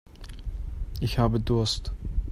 [0.99, 1.91] Ich habe Durst.